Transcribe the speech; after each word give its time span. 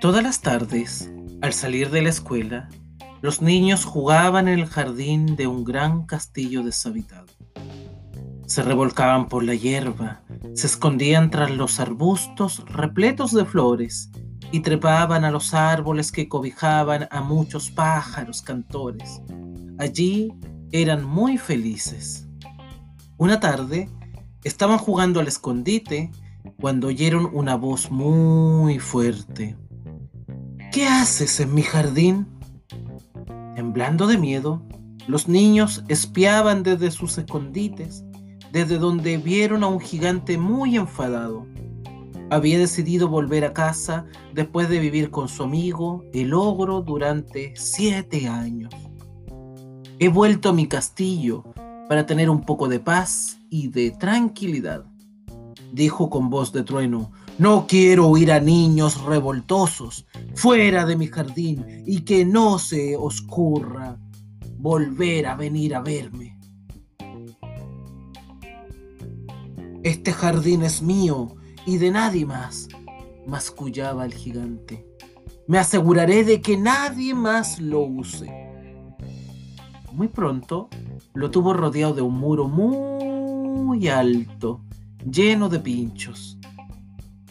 Todas 0.00 0.22
las 0.22 0.42
tardes, 0.42 1.10
al 1.40 1.54
salir 1.54 1.90
de 1.90 2.02
la 2.02 2.10
escuela, 2.10 2.68
los 3.22 3.40
niños 3.40 3.86
jugaban 3.86 4.46
en 4.46 4.58
el 4.58 4.66
jardín 4.66 5.36
de 5.36 5.46
un 5.46 5.64
gran 5.64 6.04
castillo 6.04 6.62
deshabitado. 6.62 7.26
Se 8.46 8.62
revolcaban 8.62 9.26
por 9.26 9.42
la 9.42 9.54
hierba, 9.54 10.20
se 10.52 10.66
escondían 10.66 11.30
tras 11.30 11.50
los 11.50 11.80
arbustos 11.80 12.62
repletos 12.66 13.32
de 13.32 13.46
flores 13.46 14.10
y 14.52 14.60
trepaban 14.60 15.24
a 15.24 15.30
los 15.30 15.54
árboles 15.54 16.12
que 16.12 16.28
cobijaban 16.28 17.08
a 17.10 17.22
muchos 17.22 17.70
pájaros 17.70 18.42
cantores. 18.42 19.22
Allí 19.78 20.30
eran 20.72 21.04
muy 21.04 21.38
felices. 21.38 22.28
Una 23.16 23.40
tarde 23.40 23.88
estaban 24.44 24.76
jugando 24.76 25.20
al 25.20 25.26
escondite 25.26 26.10
cuando 26.60 26.88
oyeron 26.88 27.30
una 27.32 27.56
voz 27.56 27.90
muy 27.90 28.78
fuerte. 28.78 29.56
¿Qué 30.76 30.86
haces 30.86 31.40
en 31.40 31.54
mi 31.54 31.62
jardín? 31.62 32.26
Temblando 33.54 34.06
de 34.06 34.18
miedo, 34.18 34.60
los 35.06 35.26
niños 35.26 35.82
espiaban 35.88 36.62
desde 36.62 36.90
sus 36.90 37.16
escondites, 37.16 38.04
desde 38.52 38.76
donde 38.76 39.16
vieron 39.16 39.64
a 39.64 39.68
un 39.68 39.80
gigante 39.80 40.36
muy 40.36 40.76
enfadado. 40.76 41.46
Había 42.28 42.58
decidido 42.58 43.08
volver 43.08 43.46
a 43.46 43.54
casa 43.54 44.04
después 44.34 44.68
de 44.68 44.78
vivir 44.78 45.10
con 45.10 45.30
su 45.30 45.44
amigo, 45.44 46.04
el 46.12 46.34
ogro, 46.34 46.82
durante 46.82 47.54
siete 47.56 48.28
años. 48.28 48.74
He 49.98 50.08
vuelto 50.08 50.50
a 50.50 50.52
mi 50.52 50.68
castillo 50.68 51.42
para 51.88 52.04
tener 52.04 52.28
un 52.28 52.42
poco 52.42 52.68
de 52.68 52.80
paz 52.80 53.38
y 53.48 53.68
de 53.68 53.92
tranquilidad, 53.92 54.84
dijo 55.76 56.08
con 56.08 56.30
voz 56.30 56.52
de 56.52 56.64
trueno. 56.64 57.12
No 57.38 57.66
quiero 57.68 58.08
oír 58.08 58.32
a 58.32 58.40
niños 58.40 59.02
revoltosos 59.02 60.06
fuera 60.34 60.86
de 60.86 60.96
mi 60.96 61.06
jardín 61.06 61.84
y 61.86 62.00
que 62.00 62.24
no 62.24 62.58
se 62.58 62.96
os 62.96 63.22
ocurra 63.22 63.98
volver 64.58 65.26
a 65.26 65.36
venir 65.36 65.74
a 65.74 65.82
verme. 65.82 66.38
Este 69.82 70.12
jardín 70.12 70.62
es 70.62 70.80
mío 70.80 71.36
y 71.66 71.76
de 71.76 71.90
nadie 71.90 72.24
más, 72.24 72.68
mascullaba 73.26 74.06
el 74.06 74.14
gigante. 74.14 74.86
Me 75.46 75.58
aseguraré 75.58 76.24
de 76.24 76.40
que 76.40 76.56
nadie 76.56 77.14
más 77.14 77.60
lo 77.60 77.82
use. 77.82 78.32
Muy 79.92 80.08
pronto 80.08 80.70
lo 81.12 81.30
tuvo 81.30 81.52
rodeado 81.52 81.94
de 81.94 82.02
un 82.02 82.18
muro 82.18 82.48
muy 82.48 83.88
alto, 83.88 84.62
lleno 85.10 85.48
de 85.48 85.60
pinchos. 85.60 86.38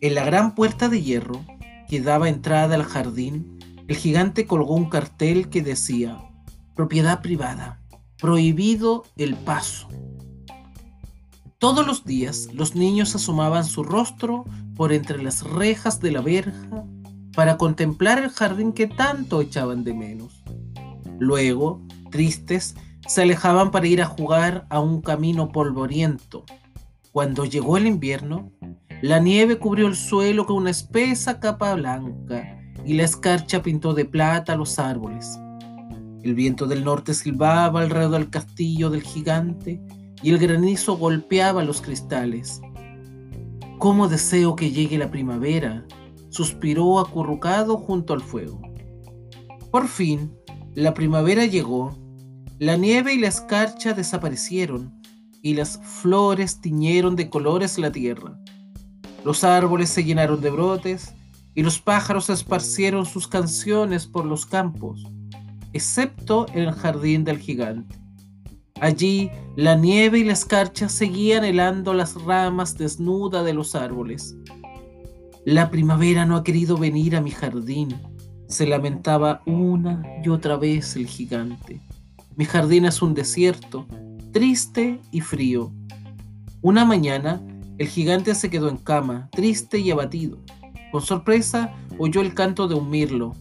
En 0.00 0.14
la 0.14 0.24
gran 0.24 0.54
puerta 0.54 0.88
de 0.88 1.02
hierro 1.02 1.44
que 1.88 2.00
daba 2.00 2.28
entrada 2.28 2.74
al 2.74 2.84
jardín, 2.84 3.58
el 3.88 3.96
gigante 3.96 4.46
colgó 4.46 4.74
un 4.74 4.88
cartel 4.88 5.48
que 5.48 5.62
decía, 5.62 6.18
propiedad 6.74 7.20
privada, 7.20 7.80
prohibido 8.18 9.04
el 9.16 9.34
paso. 9.34 9.88
Todos 11.58 11.86
los 11.86 12.04
días 12.04 12.48
los 12.52 12.74
niños 12.74 13.14
asomaban 13.14 13.64
su 13.64 13.82
rostro 13.82 14.44
por 14.76 14.92
entre 14.92 15.22
las 15.22 15.42
rejas 15.42 16.00
de 16.00 16.12
la 16.12 16.20
verja 16.20 16.84
para 17.34 17.56
contemplar 17.56 18.18
el 18.18 18.30
jardín 18.30 18.72
que 18.72 18.86
tanto 18.86 19.40
echaban 19.40 19.84
de 19.84 19.94
menos. 19.94 20.42
Luego, 21.18 21.82
tristes, 22.10 22.76
se 23.06 23.22
alejaban 23.22 23.70
para 23.70 23.86
ir 23.86 24.02
a 24.02 24.06
jugar 24.06 24.66
a 24.70 24.80
un 24.80 25.00
camino 25.00 25.50
polvoriento. 25.50 26.44
Cuando 27.12 27.46
llegó 27.46 27.78
el 27.78 27.86
invierno, 27.86 28.52
la 29.00 29.18
nieve 29.18 29.58
cubrió 29.58 29.86
el 29.86 29.96
suelo 29.96 30.44
con 30.44 30.56
una 30.56 30.70
espesa 30.70 31.40
capa 31.40 31.74
blanca 31.74 32.60
y 32.84 32.94
la 32.94 33.04
escarcha 33.04 33.62
pintó 33.62 33.94
de 33.94 34.04
plata 34.04 34.56
los 34.56 34.78
árboles. 34.78 35.38
El 36.22 36.34
viento 36.34 36.66
del 36.66 36.84
norte 36.84 37.14
silbaba 37.14 37.80
alrededor 37.80 38.20
del 38.20 38.30
castillo 38.30 38.90
del 38.90 39.02
gigante 39.02 39.80
y 40.22 40.30
el 40.30 40.38
granizo 40.38 40.98
golpeaba 40.98 41.64
los 41.64 41.80
cristales. 41.80 42.60
¿Cómo 43.78 44.08
deseo 44.08 44.54
que 44.54 44.70
llegue 44.70 44.98
la 44.98 45.10
primavera? 45.10 45.86
suspiró 46.28 47.00
acurrucado 47.00 47.78
junto 47.78 48.12
al 48.12 48.20
fuego. 48.20 48.60
Por 49.70 49.88
fin, 49.88 50.36
la 50.74 50.92
primavera 50.92 51.46
llegó, 51.46 51.96
la 52.58 52.76
nieve 52.76 53.14
y 53.14 53.18
la 53.18 53.28
escarcha 53.28 53.94
desaparecieron 53.94 54.97
y 55.42 55.54
las 55.54 55.78
flores 55.82 56.60
tiñeron 56.60 57.16
de 57.16 57.30
colores 57.30 57.78
la 57.78 57.92
tierra. 57.92 58.38
Los 59.24 59.44
árboles 59.44 59.88
se 59.90 60.04
llenaron 60.04 60.40
de 60.40 60.50
brotes 60.50 61.14
y 61.54 61.62
los 61.62 61.78
pájaros 61.78 62.30
esparcieron 62.30 63.04
sus 63.04 63.26
canciones 63.26 64.06
por 64.06 64.24
los 64.24 64.46
campos, 64.46 65.04
excepto 65.72 66.46
en 66.52 66.60
el 66.60 66.72
jardín 66.72 67.24
del 67.24 67.38
gigante. 67.38 67.96
Allí 68.80 69.30
la 69.56 69.74
nieve 69.74 70.20
y 70.20 70.24
la 70.24 70.34
escarcha 70.34 70.88
seguían 70.88 71.44
helando 71.44 71.94
las 71.94 72.14
ramas 72.22 72.78
desnudas 72.78 73.44
de 73.44 73.52
los 73.52 73.74
árboles. 73.74 74.36
La 75.44 75.70
primavera 75.70 76.26
no 76.26 76.36
ha 76.36 76.44
querido 76.44 76.76
venir 76.76 77.16
a 77.16 77.20
mi 77.20 77.30
jardín, 77.30 78.00
se 78.46 78.66
lamentaba 78.66 79.42
una 79.46 80.02
y 80.24 80.28
otra 80.28 80.56
vez 80.56 80.94
el 80.96 81.06
gigante. 81.06 81.80
Mi 82.36 82.44
jardín 82.44 82.84
es 82.84 83.02
un 83.02 83.14
desierto, 83.14 83.86
triste 84.38 85.00
y 85.10 85.20
frío. 85.20 85.72
Una 86.62 86.84
mañana, 86.84 87.42
el 87.76 87.88
gigante 87.88 88.36
se 88.36 88.50
quedó 88.50 88.68
en 88.68 88.76
cama, 88.76 89.28
triste 89.32 89.80
y 89.80 89.90
abatido. 89.90 90.38
Con 90.92 91.02
sorpresa, 91.02 91.74
oyó 91.98 92.20
el 92.20 92.34
canto 92.34 92.68
de 92.68 92.76
un 92.76 92.88
mirlo. 92.88 93.34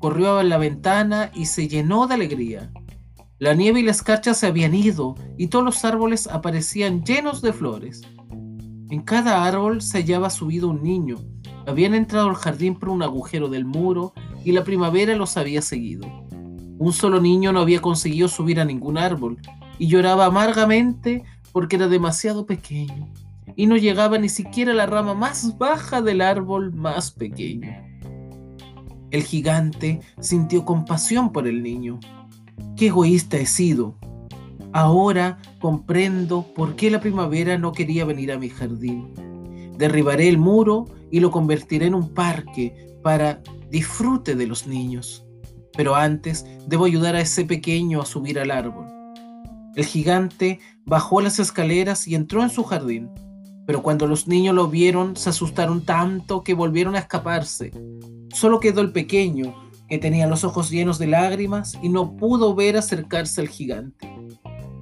Corrió 0.00 0.38
a 0.38 0.42
la 0.42 0.58
ventana 0.58 1.30
y 1.36 1.46
se 1.46 1.68
llenó 1.68 2.08
de 2.08 2.14
alegría. 2.14 2.72
La 3.38 3.54
nieve 3.54 3.78
y 3.78 3.84
la 3.84 3.92
escarcha 3.92 4.34
se 4.34 4.48
habían 4.48 4.74
ido 4.74 5.14
y 5.38 5.46
todos 5.46 5.64
los 5.64 5.84
árboles 5.84 6.26
aparecían 6.26 7.04
llenos 7.04 7.42
de 7.42 7.52
flores. 7.52 8.02
En 8.90 9.02
cada 9.02 9.44
árbol 9.44 9.80
se 9.82 9.98
hallaba 9.98 10.30
subido 10.30 10.66
un 10.66 10.82
niño. 10.82 11.18
Habían 11.64 11.94
entrado 11.94 12.28
al 12.28 12.34
jardín 12.34 12.74
por 12.74 12.88
un 12.88 13.04
agujero 13.04 13.48
del 13.48 13.66
muro 13.66 14.14
y 14.44 14.50
la 14.50 14.64
primavera 14.64 15.14
los 15.14 15.36
había 15.36 15.62
seguido. 15.62 16.08
Un 16.76 16.92
solo 16.92 17.20
niño 17.20 17.52
no 17.52 17.60
había 17.60 17.80
conseguido 17.80 18.26
subir 18.26 18.58
a 18.58 18.64
ningún 18.64 18.98
árbol 18.98 19.38
y 19.80 19.86
lloraba 19.86 20.26
amargamente 20.26 21.24
porque 21.52 21.76
era 21.76 21.88
demasiado 21.88 22.44
pequeño 22.44 23.08
y 23.56 23.66
no 23.66 23.78
llegaba 23.78 24.18
ni 24.18 24.28
siquiera 24.28 24.72
a 24.72 24.74
la 24.74 24.84
rama 24.84 25.14
más 25.14 25.56
baja 25.56 26.02
del 26.02 26.20
árbol 26.20 26.74
más 26.74 27.10
pequeño. 27.10 27.70
El 29.10 29.22
gigante 29.22 30.00
sintió 30.20 30.66
compasión 30.66 31.32
por 31.32 31.48
el 31.48 31.62
niño 31.62 31.98
Qué 32.76 32.88
egoísta 32.88 33.38
he 33.38 33.46
sido. 33.46 33.96
Ahora 34.72 35.38
comprendo 35.60 36.44
por 36.54 36.76
qué 36.76 36.90
la 36.90 37.00
primavera 37.00 37.56
no 37.56 37.72
quería 37.72 38.04
venir 38.04 38.32
a 38.32 38.38
mi 38.38 38.50
jardín. 38.50 39.14
Derribaré 39.78 40.28
el 40.28 40.36
muro 40.36 40.84
y 41.10 41.20
lo 41.20 41.30
convertiré 41.30 41.86
en 41.86 41.94
un 41.94 42.12
parque 42.12 42.98
para 43.02 43.42
disfrute 43.70 44.34
de 44.34 44.46
los 44.46 44.66
niños. 44.66 45.24
Pero 45.72 45.94
antes 45.94 46.44
debo 46.66 46.84
ayudar 46.84 47.16
a 47.16 47.22
ese 47.22 47.46
pequeño 47.46 48.02
a 48.02 48.06
subir 48.06 48.38
al 48.38 48.50
árbol. 48.50 48.99
El 49.76 49.84
gigante 49.84 50.60
bajó 50.84 51.20
las 51.20 51.38
escaleras 51.38 52.08
y 52.08 52.14
entró 52.14 52.42
en 52.42 52.50
su 52.50 52.64
jardín. 52.64 53.10
Pero 53.66 53.82
cuando 53.82 54.06
los 54.06 54.26
niños 54.26 54.54
lo 54.54 54.66
vieron 54.68 55.16
se 55.16 55.30
asustaron 55.30 55.84
tanto 55.84 56.42
que 56.42 56.54
volvieron 56.54 56.96
a 56.96 57.00
escaparse. 57.00 57.70
Solo 58.32 58.58
quedó 58.58 58.80
el 58.80 58.92
pequeño 58.92 59.54
que 59.88 59.98
tenía 59.98 60.26
los 60.26 60.44
ojos 60.44 60.70
llenos 60.70 60.98
de 60.98 61.08
lágrimas 61.08 61.78
y 61.82 61.88
no 61.88 62.16
pudo 62.16 62.54
ver 62.54 62.76
acercarse 62.76 63.40
al 63.40 63.48
gigante. 63.48 64.08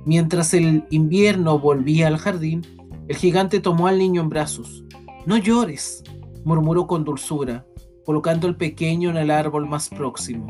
Mientras 0.04 0.54
el 0.54 0.84
invierno 0.90 1.58
volvía 1.58 2.06
al 2.06 2.18
jardín, 2.18 2.66
el 3.08 3.16
gigante 3.16 3.60
tomó 3.60 3.88
al 3.88 3.98
niño 3.98 4.22
en 4.22 4.28
brazos. 4.28 4.84
No 5.26 5.36
llores, 5.36 6.02
murmuró 6.44 6.86
con 6.86 7.04
dulzura, 7.04 7.66
colocando 8.04 8.48
al 8.48 8.56
pequeño 8.56 9.10
en 9.10 9.18
el 9.18 9.30
árbol 9.30 9.66
más 9.66 9.88
próximo. 9.88 10.46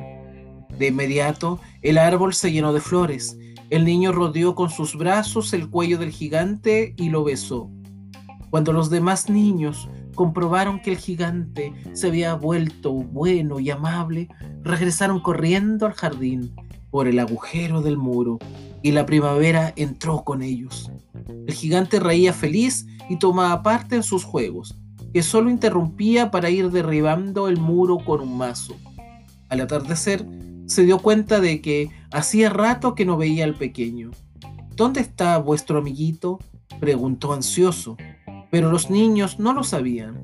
De 0.79 0.89
inmediato, 0.89 1.61
el 1.83 1.99
árbol 1.99 2.35
se 2.35 2.53
llenó 2.53 2.73
de 2.73 2.81
flores. 2.81 3.37
El 3.69 3.85
niño 3.85 4.13
rodeó 4.13 4.55
con 4.55 4.71
sus 4.71 4.97
brazos 4.97 5.53
el 5.53 5.69
cuello 5.69 5.99
del 5.99 6.11
gigante 6.11 6.95
y 6.97 7.11
lo 7.11 7.25
besó. 7.25 7.71
Cuando 8.51 8.73
los 8.73 8.89
demás 8.89 9.29
niños 9.29 9.89
comprobaron 10.15 10.81
que 10.81 10.93
el 10.93 10.97
gigante 10.97 11.73
se 11.93 12.07
había 12.07 12.35
vuelto 12.35 12.93
bueno 12.93 13.61
y 13.61 13.71
amable, 13.71 14.29
regresaron 14.63 15.21
corriendo 15.21 15.85
al 15.85 15.93
jardín 15.93 16.55
por 16.91 17.09
el 17.09 17.19
agujero 17.19 17.83
del 17.83 17.99
muro 17.99 18.39
y 18.83 18.93
la 18.93 19.05
primavera 19.05 19.73
entró 19.77 20.25
con 20.25 20.43
ellos. 20.43 20.91
El 21.47 21.55
gigante 21.55 22.01
reía 22.01 22.33
feliz 22.33 22.87
y 23.11 23.19
tomaba 23.19 23.63
parte 23.63 23.97
en 23.97 24.03
sus 24.03 24.25
juegos, 24.25 24.77
que 25.13 25.23
solo 25.23 25.51
interrumpía 25.51 26.31
para 26.31 26.51
ir 26.51 26.71
derribando 26.71 27.49
el 27.49 27.59
muro 27.59 27.99
con 27.99 28.21
un 28.21 28.39
mazo. 28.39 28.77
Al 29.49 29.61
atardecer, 29.61 30.25
se 30.69 30.85
dio 30.85 31.01
cuenta 31.01 31.41
de 31.41 31.61
que 31.61 31.91
hacía 32.13 32.49
rato 32.49 32.95
que 32.95 33.05
no 33.05 33.17
veía 33.17 33.45
al 33.45 33.57
pequeño. 33.57 34.13
¿Dónde 34.77 35.01
está 35.01 35.37
vuestro 35.39 35.79
amiguito? 35.79 36.39
preguntó 36.79 37.33
ansioso 37.33 37.97
pero 38.51 38.71
los 38.71 38.91
niños 38.91 39.39
no 39.39 39.53
lo 39.53 39.63
sabían. 39.63 40.21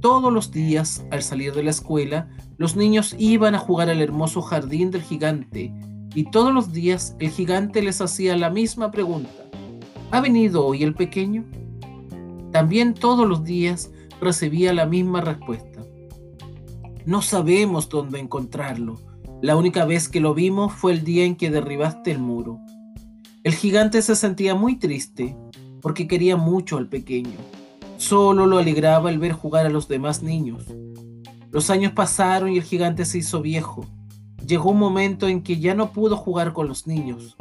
Todos 0.00 0.32
los 0.32 0.50
días, 0.50 1.04
al 1.10 1.22
salir 1.22 1.52
de 1.52 1.62
la 1.62 1.70
escuela, 1.70 2.28
los 2.56 2.74
niños 2.74 3.14
iban 3.18 3.54
a 3.54 3.58
jugar 3.58 3.90
al 3.90 4.00
hermoso 4.00 4.40
jardín 4.40 4.90
del 4.90 5.02
gigante, 5.02 5.72
y 6.14 6.24
todos 6.30 6.52
los 6.52 6.72
días 6.72 7.16
el 7.18 7.30
gigante 7.30 7.82
les 7.82 8.00
hacía 8.00 8.36
la 8.36 8.50
misma 8.50 8.90
pregunta. 8.90 9.30
¿Ha 10.10 10.20
venido 10.20 10.64
hoy 10.66 10.82
el 10.82 10.94
pequeño? 10.94 11.44
También 12.50 12.94
todos 12.94 13.28
los 13.28 13.44
días 13.44 13.90
recibía 14.20 14.72
la 14.72 14.86
misma 14.86 15.20
respuesta. 15.20 15.82
No 17.04 17.22
sabemos 17.22 17.88
dónde 17.88 18.18
encontrarlo. 18.18 18.98
La 19.42 19.56
única 19.56 19.86
vez 19.86 20.08
que 20.08 20.20
lo 20.20 20.34
vimos 20.34 20.72
fue 20.72 20.92
el 20.92 21.02
día 21.02 21.24
en 21.24 21.34
que 21.34 21.50
derribaste 21.50 22.10
el 22.10 22.18
muro. 22.18 22.60
El 23.42 23.54
gigante 23.54 24.02
se 24.02 24.14
sentía 24.14 24.54
muy 24.54 24.76
triste 24.78 25.34
porque 25.80 26.06
quería 26.06 26.36
mucho 26.36 26.76
al 26.76 26.88
pequeño. 26.88 27.38
Solo 27.96 28.46
lo 28.46 28.58
alegraba 28.58 29.10
el 29.10 29.18
ver 29.18 29.32
jugar 29.32 29.64
a 29.64 29.70
los 29.70 29.88
demás 29.88 30.22
niños. 30.22 30.66
Los 31.50 31.70
años 31.70 31.92
pasaron 31.92 32.50
y 32.50 32.58
el 32.58 32.64
gigante 32.64 33.06
se 33.06 33.18
hizo 33.18 33.40
viejo. 33.40 33.86
Llegó 34.46 34.72
un 34.72 34.78
momento 34.78 35.26
en 35.26 35.42
que 35.42 35.58
ya 35.58 35.74
no 35.74 35.92
pudo 35.92 36.16
jugar 36.16 36.52
con 36.52 36.68
los 36.68 36.86
niños. 36.86 37.36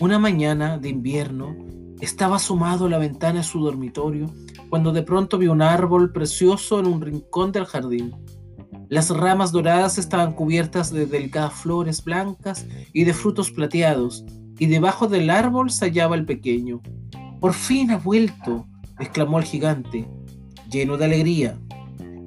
Una 0.00 0.18
mañana 0.18 0.78
de 0.78 0.88
invierno, 0.88 1.54
estaba 2.00 2.36
asomado 2.36 2.86
a 2.86 2.90
la 2.90 2.98
ventana 2.98 3.40
de 3.40 3.44
su 3.44 3.60
dormitorio 3.60 4.30
cuando 4.70 4.92
de 4.92 5.02
pronto 5.02 5.36
vio 5.36 5.52
un 5.52 5.62
árbol 5.62 6.12
precioso 6.12 6.78
en 6.78 6.86
un 6.86 7.00
rincón 7.00 7.52
del 7.52 7.66
jardín. 7.66 8.14
Las 8.88 9.10
ramas 9.10 9.52
doradas 9.52 9.98
estaban 9.98 10.32
cubiertas 10.32 10.90
de 10.90 11.04
delicadas 11.04 11.52
flores 11.52 12.02
blancas 12.02 12.66
y 12.94 13.04
de 13.04 13.12
frutos 13.12 13.50
plateados, 13.50 14.24
y 14.58 14.66
debajo 14.66 15.08
del 15.08 15.28
árbol 15.28 15.70
se 15.70 15.84
hallaba 15.86 16.16
el 16.16 16.24
pequeño. 16.24 16.80
Por 17.40 17.52
fin 17.52 17.90
ha 17.90 17.98
vuelto, 17.98 18.66
exclamó 18.98 19.38
el 19.38 19.44
gigante, 19.44 20.08
lleno 20.70 20.96
de 20.96 21.04
alegría. 21.04 21.58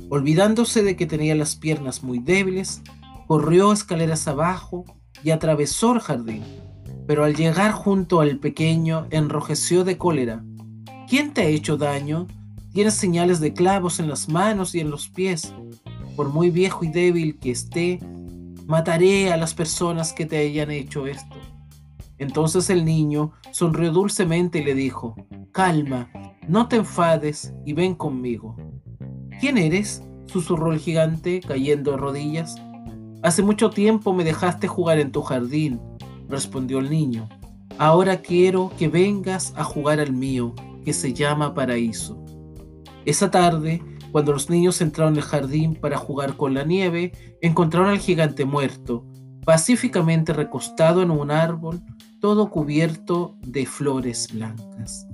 Olvidándose 0.09 0.83
de 0.83 0.95
que 0.95 1.07
tenía 1.07 1.35
las 1.35 1.55
piernas 1.55 2.03
muy 2.03 2.19
débiles, 2.19 2.81
corrió 3.27 3.73
escaleras 3.73 4.27
abajo 4.27 4.85
y 5.23 5.31
atravesó 5.31 5.93
el 5.93 5.99
jardín. 5.99 6.43
Pero 7.07 7.23
al 7.23 7.35
llegar 7.35 7.71
junto 7.71 8.21
al 8.21 8.37
pequeño, 8.37 9.07
enrojeció 9.09 9.83
de 9.83 9.97
cólera. 9.97 10.43
¿Quién 11.09 11.33
te 11.33 11.41
ha 11.41 11.45
hecho 11.45 11.75
daño? 11.75 12.27
Tienes 12.71 12.93
señales 12.93 13.39
de 13.39 13.53
clavos 13.53 13.99
en 13.99 14.07
las 14.07 14.29
manos 14.29 14.75
y 14.75 14.79
en 14.79 14.91
los 14.91 15.09
pies. 15.09 15.53
Por 16.15 16.29
muy 16.29 16.49
viejo 16.49 16.83
y 16.83 16.89
débil 16.89 17.39
que 17.39 17.51
esté, 17.51 17.99
mataré 18.67 19.31
a 19.31 19.37
las 19.37 19.53
personas 19.53 20.13
que 20.13 20.25
te 20.25 20.37
hayan 20.37 20.71
hecho 20.71 21.07
esto. 21.07 21.35
Entonces 22.17 22.69
el 22.69 22.85
niño 22.85 23.31
sonrió 23.51 23.91
dulcemente 23.91 24.59
y 24.59 24.63
le 24.63 24.75
dijo, 24.75 25.15
Calma, 25.51 26.09
no 26.47 26.67
te 26.67 26.77
enfades 26.77 27.53
y 27.65 27.73
ven 27.73 27.95
conmigo. 27.95 28.55
¿Quién 29.39 29.57
eres? 29.57 30.03
susurró 30.27 30.71
el 30.71 30.79
gigante, 30.79 31.41
cayendo 31.41 31.91
de 31.91 31.97
rodillas. 31.97 32.55
Hace 33.23 33.43
mucho 33.43 33.69
tiempo 33.69 34.13
me 34.13 34.23
dejaste 34.23 34.67
jugar 34.67 34.99
en 34.99 35.11
tu 35.11 35.21
jardín, 35.21 35.81
respondió 36.29 36.79
el 36.79 36.89
niño. 36.89 37.27
Ahora 37.77 38.21
quiero 38.21 38.71
que 38.77 38.87
vengas 38.87 39.53
a 39.57 39.63
jugar 39.63 39.99
al 39.99 40.13
mío, 40.13 40.53
que 40.85 40.93
se 40.93 41.13
llama 41.13 41.53
paraíso. 41.53 42.23
Esa 43.05 43.31
tarde, 43.31 43.81
cuando 44.11 44.33
los 44.33 44.49
niños 44.49 44.81
entraron 44.81 45.15
el 45.15 45.21
jardín 45.21 45.75
para 45.75 45.97
jugar 45.97 46.35
con 46.35 46.53
la 46.53 46.63
nieve, 46.63 47.11
encontraron 47.41 47.89
al 47.89 47.99
gigante 47.99 48.45
muerto, 48.45 49.05
pacíficamente 49.45 50.33
recostado 50.33 51.01
en 51.01 51.11
un 51.11 51.31
árbol, 51.31 51.81
todo 52.19 52.49
cubierto 52.49 53.35
de 53.41 53.65
flores 53.65 54.27
blancas. 54.31 55.07